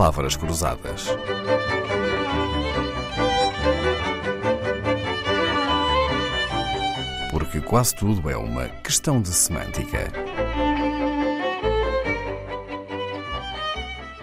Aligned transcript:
palavras 0.00 0.34
cruzadas. 0.34 1.08
Porque 7.30 7.60
quase 7.60 7.94
tudo 7.94 8.30
é 8.30 8.34
uma 8.34 8.66
questão 8.82 9.20
de 9.20 9.28
semântica. 9.28 10.10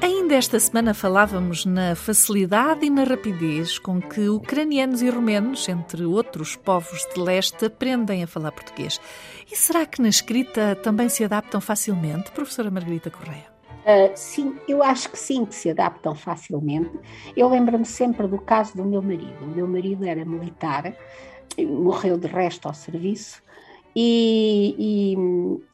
Ainda 0.01 0.33
esta 0.33 0.59
semana 0.59 0.95
falávamos 0.95 1.63
na 1.63 1.93
facilidade 1.93 2.83
e 2.83 2.89
na 2.89 3.03
rapidez 3.03 3.77
com 3.77 4.01
que 4.01 4.29
ucranianos 4.29 5.03
e 5.03 5.11
romenos, 5.11 5.69
entre 5.69 6.05
outros 6.05 6.55
povos 6.55 7.07
de 7.13 7.21
leste, 7.21 7.65
aprendem 7.65 8.23
a 8.23 8.27
falar 8.27 8.51
português. 8.51 8.99
E 9.51 9.55
será 9.55 9.85
que 9.85 10.01
na 10.01 10.09
escrita 10.09 10.75
também 10.77 11.07
se 11.07 11.23
adaptam 11.23 11.61
facilmente, 11.61 12.31
professora 12.31 12.71
Margarita 12.71 13.11
Correia? 13.11 13.56
Uh, 13.87 14.11
sim, 14.15 14.59
eu 14.67 14.83
acho 14.83 15.09
que 15.09 15.17
sim, 15.17 15.45
que 15.45 15.55
se 15.55 15.69
adaptam 15.69 16.13
facilmente. 16.13 16.91
Eu 17.37 17.47
lembro-me 17.47 17.85
sempre 17.85 18.27
do 18.27 18.37
caso 18.37 18.75
do 18.75 18.83
meu 18.83 19.01
marido. 19.01 19.45
O 19.45 19.47
meu 19.47 19.65
marido 19.65 20.03
era 20.03 20.25
militar, 20.25 20.93
morreu 21.57 22.17
de 22.17 22.27
resto 22.27 22.67
ao 22.67 22.73
serviço, 22.73 23.41
e, 23.95 25.15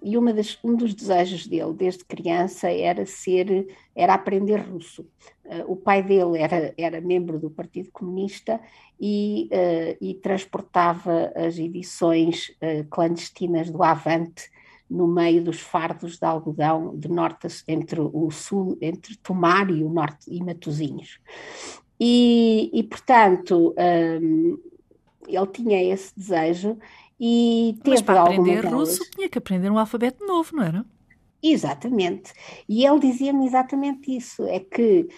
e, 0.03 0.13
e 0.16 0.34
das, 0.34 0.59
um 0.63 0.76
dos 0.76 0.94
desejos 0.94 1.48
dele 1.48 1.73
desde 1.73 2.05
criança 2.05 2.70
era 2.70 3.03
ser, 3.03 3.67
era 3.95 4.14
aprender 4.14 4.58
russo. 4.58 5.02
Uh, 5.44 5.72
o 5.72 5.75
pai 5.75 6.03
dele 6.03 6.38
era, 6.38 6.72
era 6.77 7.02
membro 7.02 7.39
do 7.39 7.50
Partido 7.50 7.89
Comunista 7.91 8.61
e, 9.02 9.50
uh, 9.52 9.98
e 10.00 10.14
transportava 10.14 11.34
as 11.36 11.58
edições 11.58 12.55
clandestinas 12.91 13.72
do 13.72 13.81
Avante 13.81 14.52
no 14.93 15.07
meio 15.07 15.43
dos 15.43 15.59
fardos 15.59 16.20
de 16.20 16.25
algodão 16.25 16.95
de 16.95 17.09
norte 17.09 17.47
entre 17.67 17.99
o 17.99 18.30
sul, 18.30 18.77
entre 18.80 19.17
Tomar 19.17 19.69
e 19.72 19.83
o 19.83 19.89
norte 19.89 20.25
e 20.27 20.41
Matosinhos. 20.41 21.19
E, 22.00 22.69
e 22.72 22.83
portanto, 22.83 23.73
um, 24.22 24.58
ele 25.27 25.47
tinha 25.47 25.83
esse 25.94 26.13
desejo 26.16 26.77
e 27.19 27.75
teve 27.83 27.89
Mas 27.91 28.02
para 28.02 28.22
aprender 28.22 28.66
russo 28.66 29.03
tinha 29.11 29.27
que 29.27 29.38
aprender 29.38 29.72
um 29.72 29.80
alfabeto 29.80 30.25
novo, 30.25 30.55
não 30.55 30.63
era? 30.63 30.85
Exatamente. 31.45 32.31
E 32.69 32.86
ele 32.86 32.99
dizia-me 33.02 33.45
exatamente 33.45 34.16
isso: 34.16 34.45
é 34.45 34.61
que 34.61 35.09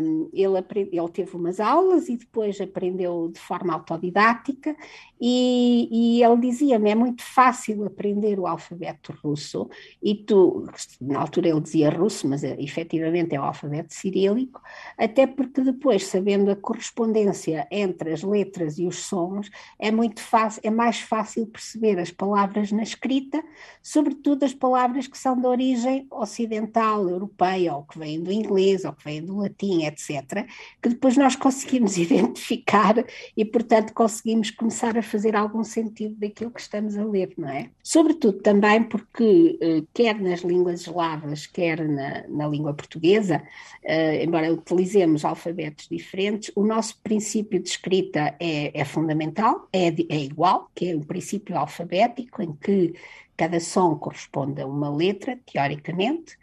um, 0.00 0.30
ele, 0.32 0.58
aprende, 0.58 0.96
ele 0.96 1.08
teve 1.08 1.34
umas 1.34 1.58
aulas 1.58 2.08
e 2.08 2.16
depois 2.16 2.60
aprendeu 2.60 3.28
de 3.32 3.40
forma 3.40 3.74
autodidática, 3.74 4.76
e, 5.20 5.88
e 6.18 6.22
ele 6.22 6.36
dizia-me: 6.36 6.90
é 6.90 6.94
muito 6.94 7.20
fácil 7.24 7.84
aprender 7.84 8.38
o 8.38 8.46
alfabeto 8.46 9.12
russo, 9.24 9.68
e 10.00 10.14
tu, 10.14 10.66
na 11.00 11.18
altura 11.18 11.48
ele 11.48 11.60
dizia 11.60 11.90
russo, 11.90 12.28
mas 12.28 12.44
é, 12.44 12.54
efetivamente 12.62 13.34
é 13.34 13.40
o 13.40 13.42
alfabeto 13.42 13.92
cirílico, 13.92 14.62
até 14.96 15.26
porque 15.26 15.62
depois, 15.62 16.06
sabendo 16.06 16.48
a 16.48 16.54
correspondência 16.54 17.66
entre 17.72 18.12
as 18.12 18.22
letras 18.22 18.78
e 18.78 18.86
os 18.86 18.98
sons, 19.00 19.50
é 19.80 19.90
muito 19.90 20.20
fácil, 20.20 20.60
é 20.64 20.70
mais 20.70 21.00
fácil 21.00 21.44
perceber 21.44 21.98
as 21.98 22.12
palavras 22.12 22.70
na 22.70 22.84
escrita, 22.84 23.42
sobretudo 23.82 24.44
as 24.44 24.54
palavras 24.54 25.08
que 25.08 25.18
são 25.18 25.36
de 25.40 25.55
origem 25.56 26.06
ocidental, 26.10 27.08
europeia, 27.08 27.74
ou 27.74 27.82
que 27.82 27.98
vêm 27.98 28.22
do 28.22 28.30
inglês, 28.30 28.84
ou 28.84 28.92
que 28.92 29.04
vêm 29.04 29.24
do 29.24 29.38
latim, 29.38 29.84
etc., 29.84 30.46
que 30.82 30.90
depois 30.90 31.16
nós 31.16 31.34
conseguimos 31.34 31.96
identificar 31.98 32.94
e, 33.36 33.44
portanto, 33.44 33.94
conseguimos 33.94 34.50
começar 34.50 34.96
a 34.98 35.02
fazer 35.02 35.34
algum 35.34 35.64
sentido 35.64 36.14
daquilo 36.16 36.50
que 36.50 36.60
estamos 36.60 36.96
a 36.96 37.04
ler, 37.04 37.32
não 37.38 37.48
é? 37.48 37.70
Sobretudo 37.82 38.40
também 38.40 38.82
porque, 38.82 39.58
eh, 39.60 39.82
quer 39.94 40.20
nas 40.20 40.40
línguas 40.40 40.82
eslavas, 40.82 41.46
quer 41.46 41.86
na, 41.88 42.26
na 42.28 42.46
língua 42.46 42.74
portuguesa, 42.74 43.42
eh, 43.82 44.24
embora 44.24 44.52
utilizemos 44.52 45.24
alfabetos 45.24 45.88
diferentes, 45.88 46.52
o 46.54 46.64
nosso 46.64 47.00
princípio 47.02 47.60
de 47.60 47.68
escrita 47.68 48.34
é, 48.38 48.78
é 48.78 48.84
fundamental, 48.84 49.68
é, 49.72 49.88
é 49.88 50.18
igual, 50.18 50.70
que 50.74 50.90
é 50.90 50.94
o 50.94 51.00
princípio 51.00 51.56
alfabético, 51.56 52.42
em 52.42 52.52
que 52.52 52.94
cada 53.36 53.60
som 53.60 53.96
corresponde 53.96 54.62
a 54.62 54.66
uma 54.66 54.88
letra, 54.88 55.38
teoricamente, 55.44 56.38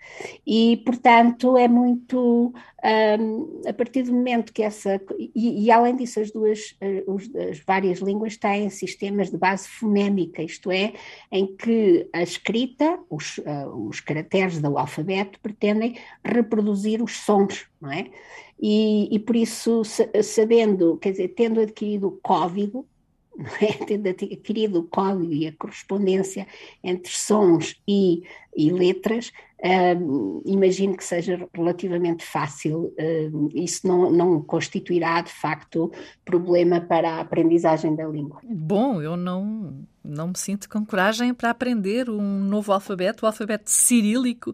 e, 0.46 0.78
portanto, 0.86 1.58
é 1.58 1.68
muito. 1.68 2.54
Um, 2.86 3.62
a 3.66 3.74
partir 3.74 4.04
do 4.04 4.14
momento 4.14 4.54
que 4.54 4.62
essa. 4.62 5.02
E, 5.18 5.66
e 5.66 5.72
além 5.72 5.96
disso, 5.96 6.20
as 6.20 6.32
duas, 6.32 6.76
uh, 6.82 7.50
as 7.50 7.60
várias 7.60 8.00
línguas 8.00 8.38
têm 8.38 8.70
sistemas 8.70 9.32
de 9.32 9.38
base 9.38 9.68
fonémica, 9.68 10.44
isto 10.44 10.70
é, 10.70 10.94
em 11.32 11.56
que 11.56 12.08
a 12.14 12.22
escrita, 12.22 13.00
os, 13.10 13.38
uh, 13.40 13.88
os 13.88 14.00
caracteres 14.00 14.60
do 14.60 14.78
alfabeto, 14.78 15.40
pretendem 15.40 15.98
reproduzir 16.24 17.02
os 17.02 17.18
sons, 17.18 17.68
não 17.82 17.92
é? 17.92 18.10
E, 18.62 19.14
e 19.14 19.20
por 19.20 19.36
isso, 19.36 19.82
sabendo, 20.24 20.98
quer 20.98 21.12
dizer, 21.12 21.30
tendo 21.30 21.60
adquirido 21.60 22.08
o 22.08 22.20
código? 22.22 22.88
tendo 23.88 24.10
adquirido 24.10 24.80
o 24.80 24.84
código 24.84 25.34
e 25.34 25.48
a 25.48 25.54
correspondência 25.54 26.48
entre 26.84 27.12
sons 27.12 27.76
e, 27.88 28.24
e 28.56 28.72
letras, 28.72 29.32
um, 29.98 30.42
imagino 30.46 30.98
que 30.98 31.04
seja 31.04 31.48
relativamente 31.54 32.26
fácil. 32.26 32.94
Um, 33.00 33.50
isso 33.54 33.88
não, 33.88 34.12
não 34.12 34.42
constituirá, 34.42 35.22
de 35.22 35.32
facto, 35.32 35.92
problema 36.26 36.82
para 36.82 37.12
a 37.12 37.22
aprendizagem 37.22 37.96
da 37.96 38.06
língua. 38.06 38.42
Bom, 38.44 39.02
eu 39.02 39.16
não, 39.16 39.86
não 40.04 40.28
me 40.28 40.38
sinto 40.38 40.68
com 40.68 40.86
coragem 40.86 41.34
para 41.34 41.50
aprender 41.50 42.10
um 42.10 42.40
novo 42.40 42.74
alfabeto, 42.74 43.24
o 43.24 43.28
alfabeto 43.28 43.72
cirílico 43.72 44.52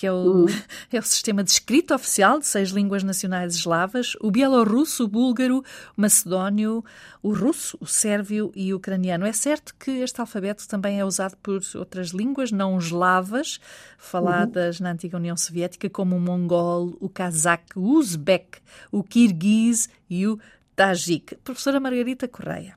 que 0.00 0.06
é 0.06 0.12
o, 0.12 0.46
é 0.90 0.98
o 0.98 1.02
sistema 1.02 1.44
de 1.44 1.50
escrita 1.50 1.94
oficial 1.94 2.38
de 2.38 2.46
seis 2.46 2.70
línguas 2.70 3.02
nacionais 3.02 3.54
eslavas, 3.54 4.14
o 4.18 4.30
bielorrusso, 4.30 5.04
o 5.04 5.08
búlgaro, 5.08 5.62
o 5.94 6.00
macedónio, 6.00 6.82
o 7.22 7.34
russo, 7.34 7.76
o 7.78 7.86
sérvio 7.86 8.50
e 8.56 8.72
o 8.72 8.78
ucraniano. 8.78 9.26
É 9.26 9.32
certo 9.34 9.74
que 9.78 9.90
este 9.90 10.18
alfabeto 10.18 10.66
também 10.66 10.98
é 10.98 11.04
usado 11.04 11.36
por 11.42 11.60
outras 11.74 12.12
línguas 12.12 12.50
não 12.50 12.78
eslavas, 12.78 13.60
faladas 13.98 14.80
uhum. 14.80 14.84
na 14.84 14.92
antiga 14.92 15.18
União 15.18 15.36
Soviética, 15.36 15.90
como 15.90 16.16
o 16.16 16.20
mongol, 16.20 16.96
o 16.98 17.10
cazaque, 17.10 17.78
o 17.78 17.82
uzbek, 17.82 18.58
o 18.90 19.04
kirguiz 19.04 19.90
e 20.08 20.26
o 20.26 20.40
tajik. 20.74 21.36
Professora 21.44 21.78
Margarita 21.78 22.26
Correia. 22.26 22.74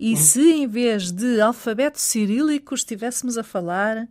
E 0.00 0.12
uhum. 0.12 0.16
se 0.16 0.52
em 0.52 0.66
vez 0.66 1.12
de 1.12 1.38
alfabeto 1.38 2.00
cirílico 2.00 2.74
estivéssemos 2.74 3.36
a 3.36 3.42
falar 3.42 4.08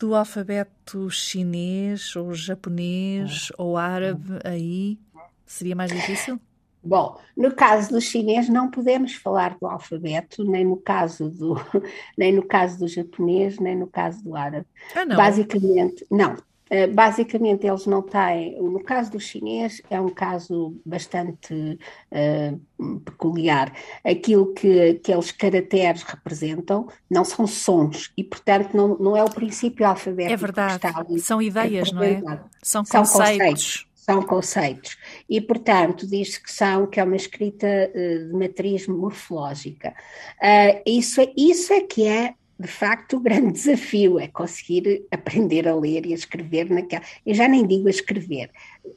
do 0.00 0.14
alfabeto 0.14 1.10
chinês 1.10 2.16
ou 2.16 2.32
japonês 2.32 3.52
ou 3.58 3.76
árabe 3.76 4.38
aí 4.42 4.98
seria 5.46 5.76
mais 5.76 5.92
difícil? 5.92 6.40
Bom, 6.82 7.18
no 7.36 7.54
caso 7.54 7.90
do 7.90 8.00
chinês 8.00 8.48
não 8.48 8.70
podemos 8.70 9.14
falar 9.14 9.58
do 9.60 9.66
alfabeto, 9.66 10.42
nem 10.42 10.64
no 10.64 10.78
caso 10.78 11.28
do, 11.28 11.54
nem 12.16 12.32
no 12.32 12.42
caso 12.42 12.78
do 12.78 12.88
japonês, 12.88 13.58
nem 13.58 13.76
no 13.76 13.86
caso 13.86 14.24
do 14.24 14.34
árabe. 14.34 14.66
Ah, 14.94 15.04
não. 15.04 15.16
Basicamente, 15.16 16.06
não. 16.10 16.36
Eh, 16.70 16.86
basicamente, 16.86 17.66
eles 17.66 17.84
não 17.84 18.00
têm. 18.00 18.56
No 18.62 18.82
caso 18.82 19.10
do 19.10 19.18
chinês, 19.18 19.82
é 19.90 20.00
um 20.00 20.08
caso 20.08 20.80
bastante 20.86 21.78
uh, 22.12 23.00
peculiar. 23.00 23.72
Aquilo 24.04 24.54
que 24.54 24.90
aqueles 24.90 25.32
caracteres 25.32 26.04
representam 26.04 26.86
não 27.10 27.24
são 27.24 27.44
sons 27.44 28.12
e, 28.16 28.22
portanto, 28.22 28.76
não, 28.76 28.96
não 28.98 29.16
é 29.16 29.24
o 29.24 29.30
princípio 29.30 29.84
alfabético. 29.84 30.32
É 30.32 30.36
verdade. 30.36 30.86
Ali, 30.94 31.18
são 31.18 31.42
ideias, 31.42 31.90
não 31.90 32.04
é? 32.04 32.22
São 32.62 32.84
conceitos. 32.84 33.00
São 33.00 33.20
conceitos 33.20 33.90
são 34.00 34.22
conceitos 34.22 34.96
e, 35.28 35.40
portanto, 35.40 36.06
diz 36.06 36.38
que 36.38 36.50
são 36.50 36.86
que 36.86 36.98
é 36.98 37.04
uma 37.04 37.16
escrita 37.16 37.66
uh, 37.66 38.28
de 38.28 38.32
matriz 38.32 38.88
morfológica. 38.88 39.94
Uh, 40.42 40.82
isso, 40.86 41.20
é, 41.20 41.32
isso 41.36 41.72
é 41.72 41.80
que 41.82 42.06
é 42.06 42.34
de 42.60 42.68
facto, 42.68 43.16
o 43.16 43.20
grande 43.20 43.52
desafio 43.52 44.18
é 44.18 44.28
conseguir 44.28 45.06
aprender 45.10 45.66
a 45.66 45.74
ler 45.74 46.06
e 46.06 46.12
a 46.12 46.16
escrever 46.16 46.70
naquela. 46.70 47.04
Eu 47.24 47.34
já 47.34 47.48
nem 47.48 47.66
digo 47.66 47.88
a 47.88 47.90
escrever, 47.90 48.50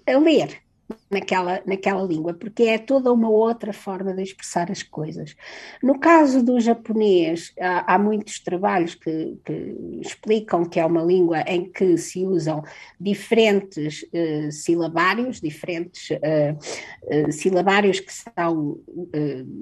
a 0.05 0.17
ler, 0.17 0.62
naquela, 1.09 1.61
naquela 1.65 2.03
língua, 2.03 2.33
porque 2.33 2.63
é 2.63 2.77
toda 2.77 3.11
uma 3.11 3.29
outra 3.29 3.71
forma 3.71 4.13
de 4.13 4.23
expressar 4.23 4.71
as 4.71 4.83
coisas. 4.83 5.35
No 5.81 5.99
caso 5.99 6.43
do 6.43 6.59
japonês, 6.59 7.53
há, 7.59 7.95
há 7.95 7.99
muitos 7.99 8.39
trabalhos 8.39 8.95
que, 8.95 9.37
que, 9.45 9.75
explicam 10.01 10.65
que 10.65 10.79
é 10.79 10.85
uma 10.85 11.03
língua 11.03 11.41
em 11.41 11.71
que 11.71 11.97
se 11.97 12.25
usam 12.25 12.63
diferentes 12.99 14.03
uh, 14.03 14.51
silabários, 14.51 15.39
diferentes 15.39 16.09
uh, 16.09 17.27
uh, 17.27 17.31
silabários 17.31 17.99
que 17.99 18.13
são, 18.13 18.79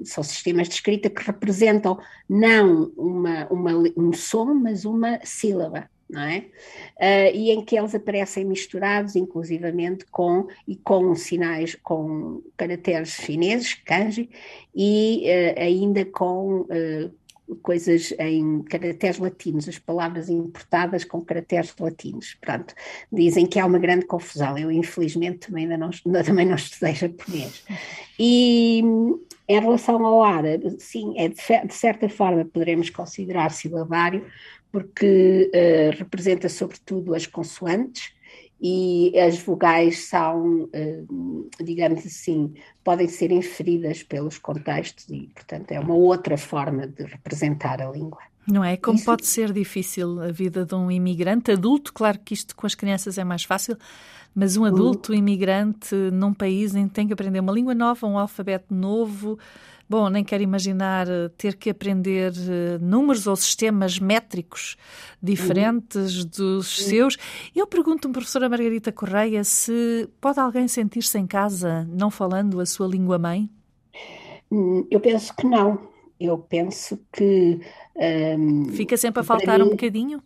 são 0.04 0.24
sistemas 0.24 0.68
de 0.68 0.74
escrita 0.74 1.10
que 1.10 1.22
representam 1.22 1.98
não 2.28 2.90
uma, 2.96 3.46
uma, 3.48 3.72
um 3.96 4.12
som, 4.12 4.54
mas 4.54 4.84
uma 4.84 5.20
sílaba 5.22 5.91
não 6.12 6.22
é? 6.22 6.38
Uh, 6.98 7.34
e 7.34 7.50
em 7.50 7.64
que 7.64 7.76
eles 7.76 7.94
aparecem 7.94 8.44
misturados, 8.44 9.16
inclusivamente 9.16 10.04
com 10.06 10.46
e 10.68 10.76
com 10.76 11.14
sinais, 11.14 11.74
com 11.74 12.42
caracteres 12.56 13.08
chineses, 13.08 13.74
kanji, 13.74 14.28
e 14.74 15.24
uh, 15.26 15.60
ainda 15.60 16.04
com 16.04 16.60
uh, 16.60 17.56
coisas 17.62 18.14
em 18.18 18.62
caracteres 18.62 19.18
latinos, 19.18 19.68
as 19.68 19.78
palavras 19.78 20.28
importadas 20.28 21.04
com 21.04 21.22
caracteres 21.22 21.74
latinos. 21.78 22.36
Pronto, 22.40 22.74
dizem 23.10 23.46
que 23.46 23.58
há 23.58 23.66
uma 23.66 23.78
grande 23.78 24.04
confusão. 24.06 24.56
Eu, 24.58 24.70
infelizmente, 24.70 25.48
também 25.48 25.64
ainda 25.64 25.78
não, 25.78 25.90
também 26.24 26.46
não 26.46 26.54
estudei 26.54 26.94
japonês. 26.94 27.64
E 28.18 28.82
em 29.48 29.60
relação 29.60 30.04
ao 30.06 30.22
árabe, 30.22 30.76
sim, 30.78 31.14
é 31.18 31.28
de, 31.28 31.66
de 31.66 31.74
certa 31.74 32.08
forma 32.08 32.44
poderemos 32.44 32.90
considerar 32.90 33.50
silabario, 33.50 34.24
porque 34.72 35.50
uh, 35.54 35.98
representa 35.98 36.48
sobretudo 36.48 37.14
as 37.14 37.26
consoantes 37.26 38.12
e 38.60 39.12
as 39.18 39.38
vogais 39.38 40.08
são, 40.08 40.62
uh, 40.64 41.50
digamos 41.62 42.06
assim, 42.06 42.54
podem 42.82 43.06
ser 43.06 43.30
inferidas 43.30 44.02
pelos 44.02 44.38
contextos 44.38 45.08
e, 45.10 45.28
portanto, 45.34 45.72
é 45.72 45.78
uma 45.78 45.94
outra 45.94 46.38
forma 46.38 46.86
de 46.86 47.04
representar 47.04 47.82
a 47.82 47.90
língua. 47.90 48.20
Não 48.46 48.64
é? 48.64 48.76
Como 48.76 48.96
Isso... 48.96 49.04
pode 49.04 49.26
ser 49.26 49.52
difícil 49.52 50.20
a 50.20 50.32
vida 50.32 50.64
de 50.64 50.74
um 50.74 50.90
imigrante 50.90 51.52
adulto, 51.52 51.92
claro 51.92 52.18
que 52.24 52.34
isto 52.34 52.56
com 52.56 52.66
as 52.66 52.74
crianças 52.74 53.18
é 53.18 53.24
mais 53.24 53.44
fácil, 53.44 53.76
mas 54.34 54.56
um 54.56 54.64
adulto 54.64 55.12
imigrante 55.12 55.94
num 56.12 56.32
país 56.32 56.74
em 56.74 56.88
que 56.88 56.94
tem 56.94 57.06
que 57.06 57.12
aprender 57.12 57.40
uma 57.40 57.52
língua 57.52 57.74
nova, 57.74 58.06
um 58.06 58.18
alfabeto 58.18 58.74
novo, 58.74 59.38
Bom, 59.92 60.08
nem 60.08 60.24
quero 60.24 60.42
imaginar 60.42 61.06
eh, 61.06 61.28
ter 61.36 61.54
que 61.54 61.68
aprender 61.68 62.32
eh, 62.32 62.78
números 62.80 63.26
ou 63.26 63.36
sistemas 63.36 63.98
métricos 63.98 64.74
diferentes 65.22 66.22
uhum. 66.22 66.30
dos 66.30 66.78
uhum. 66.78 66.88
seus. 66.88 67.18
Eu 67.54 67.66
pergunto-me, 67.66 68.14
professora 68.14 68.48
Margarita 68.48 68.90
Correia, 68.90 69.44
se 69.44 70.08
pode 70.18 70.40
alguém 70.40 70.66
sentir-se 70.66 71.18
em 71.18 71.26
casa 71.26 71.86
não 71.92 72.10
falando 72.10 72.58
a 72.58 72.64
sua 72.64 72.86
língua 72.86 73.18
mãe? 73.18 73.50
Hum, 74.50 74.86
eu 74.90 74.98
penso 74.98 75.36
que 75.36 75.46
não. 75.46 75.78
Eu 76.18 76.38
penso 76.38 76.98
que. 77.12 77.60
Um, 77.94 78.70
Fica 78.70 78.96
sempre 78.96 79.20
a 79.20 79.24
faltar 79.24 79.58
mim, 79.58 79.66
um 79.66 79.70
bocadinho? 79.72 80.22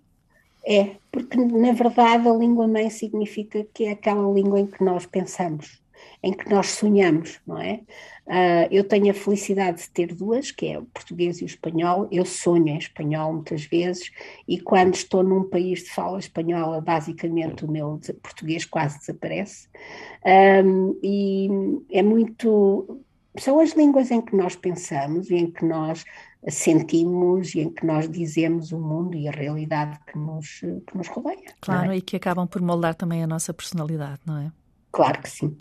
É, 0.65 0.95
porque 1.11 1.37
na 1.37 1.73
verdade 1.73 2.29
a 2.29 2.33
língua 2.33 2.69
mãe 2.69 2.89
significa 2.89 3.67
que 3.75 3.87
é 3.87 3.91
aquela 3.91 4.33
língua 4.33 4.61
em 4.61 4.67
que 4.69 4.85
nós 4.85 5.07
pensamos 5.07 5.85
em 6.23 6.33
que 6.33 6.49
nós 6.51 6.71
sonhamos, 6.71 7.41
não 7.47 7.59
é? 7.61 7.81
Uh, 8.27 8.67
eu 8.73 8.83
tenho 8.83 9.11
a 9.11 9.15
felicidade 9.15 9.83
de 9.83 9.91
ter 9.91 10.13
duas, 10.13 10.51
que 10.51 10.67
é 10.67 10.79
o 10.79 10.85
português 10.87 11.41
e 11.41 11.45
o 11.45 11.47
espanhol. 11.47 12.09
Eu 12.11 12.25
sonho 12.25 12.69
em 12.69 12.79
espanhol 12.79 13.33
muitas 13.33 13.65
vezes 13.65 14.11
e 14.49 14.61
quando 14.61 14.95
estou 14.95 15.23
num 15.23 15.49
país 15.49 15.85
de 15.85 15.91
fala 15.91 16.19
espanhola, 16.19 16.81
basicamente 16.81 17.65
o 17.65 17.71
meu 17.71 18.01
português 18.23 18.65
quase 18.65 18.99
desaparece. 18.99 19.69
Um, 20.65 20.99
e 21.03 21.49
é 21.91 22.03
muito. 22.03 23.01
São 23.39 23.61
as 23.61 23.73
línguas 23.73 24.11
em 24.11 24.21
que 24.21 24.35
nós 24.35 24.57
pensamos 24.57 25.31
e 25.31 25.37
em 25.37 25.51
que 25.51 25.65
nós 25.65 26.05
sentimos 26.49 27.55
e 27.55 27.61
em 27.61 27.71
que 27.71 27.85
nós 27.85 28.09
dizemos 28.09 28.73
o 28.73 28.79
mundo 28.79 29.17
e 29.17 29.29
a 29.29 29.33
realidade 29.33 29.99
que 30.07 30.19
nos, 30.19 30.61
que 30.61 30.97
nos 30.97 31.09
rodeia. 31.09 31.55
Claro, 31.61 31.93
é? 31.93 31.99
e 31.99 32.01
que 32.01 32.17
acabam 32.17 32.47
por 32.47 32.63
moldar 32.63 32.95
também 32.95 33.23
a 33.23 33.27
nossa 33.27 33.53
personalidade, 33.53 34.21
não 34.25 34.39
é? 34.39 34.53
Claro 34.97 35.21
que 35.21 35.29
sim. 35.29 35.55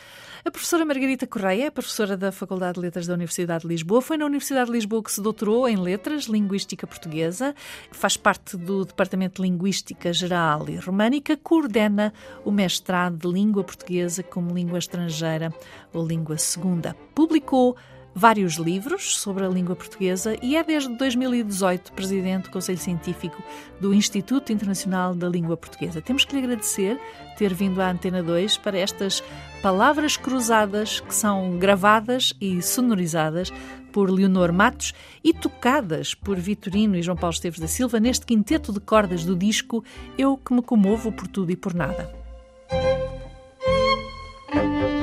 A 0.45 0.49
professora 0.49 0.85
Margarita 0.85 1.27
Correia, 1.27 1.69
professora 1.69 2.15
da 2.15 2.31
Faculdade 2.31 2.75
de 2.75 2.79
Letras 2.79 3.05
da 3.05 3.15
Universidade 3.15 3.63
de 3.63 3.67
Lisboa, 3.67 4.01
foi 4.01 4.15
na 4.15 4.25
Universidade 4.25 4.67
de 4.67 4.71
Lisboa 4.71 5.03
que 5.03 5.11
se 5.11 5.21
doutorou 5.21 5.67
em 5.67 5.75
Letras, 5.75 6.23
Linguística 6.23 6.87
Portuguesa, 6.87 7.53
faz 7.91 8.15
parte 8.15 8.55
do 8.55 8.85
Departamento 8.85 9.41
de 9.41 9.49
Linguística 9.49 10.13
Geral 10.13 10.69
e 10.69 10.77
Românica, 10.77 11.35
coordena 11.35 12.13
o 12.45 12.51
mestrado 12.51 13.17
de 13.17 13.27
Língua 13.27 13.61
Portuguesa 13.61 14.23
como 14.23 14.55
língua 14.55 14.79
estrangeira 14.79 15.53
ou 15.91 16.07
língua 16.07 16.37
segunda. 16.37 16.95
Publicou 17.13 17.75
vários 18.15 18.53
livros 18.53 19.19
sobre 19.19 19.43
a 19.43 19.49
língua 19.49 19.75
portuguesa 19.75 20.37
e 20.41 20.55
é 20.55 20.63
desde 20.63 20.95
2018 20.95 21.91
presidente 21.91 22.43
do 22.45 22.51
Conselho 22.51 22.77
Científico 22.77 23.43
do 23.81 23.93
Instituto 23.93 24.53
Internacional 24.53 25.13
da 25.13 25.27
Língua 25.27 25.57
Portuguesa. 25.57 26.01
Temos 26.01 26.23
que 26.23 26.33
lhe 26.33 26.43
agradecer 26.43 26.97
ter 27.37 27.53
vindo 27.53 27.81
à 27.81 27.91
Antena 27.91 28.23
2 28.23 28.57
para 28.59 28.79
estas 28.79 29.21
palavras 29.61 30.15
cruzadas 30.15 31.01
que 31.01 31.13
são 31.13 31.57
gravadas 31.59 32.33
e 32.39 32.61
sonorizadas 32.61 33.51
por 33.91 34.09
Leonor 34.09 34.53
Matos 34.53 34.93
e 35.21 35.33
tocadas 35.33 36.13
por 36.13 36.37
Vitorino 36.37 36.95
e 36.95 37.01
João 37.01 37.17
Paulo 37.17 37.33
Esteves 37.33 37.59
da 37.59 37.67
Silva 37.67 37.99
neste 37.99 38.25
quinteto 38.25 38.71
de 38.71 38.79
cordas 38.79 39.25
do 39.25 39.35
disco 39.35 39.83
Eu 40.17 40.37
que 40.37 40.53
me 40.53 40.61
comovo 40.61 41.11
por 41.11 41.27
tudo 41.27 41.51
e 41.51 41.55
por 41.55 41.73
nada. 41.73 42.13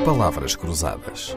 Palavras 0.04 0.56
Cruzadas, 0.56 1.36